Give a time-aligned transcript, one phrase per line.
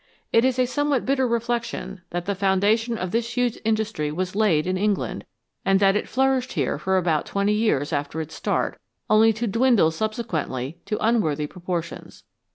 [0.33, 4.65] It is a somewhat bitter reflection that the foundation of this huge industry was laid
[4.65, 5.25] in England,
[5.63, 8.79] and that it flourished here for about twenty years after its start,
[9.11, 12.23] only to dwindle subsequently to unworthy proportions.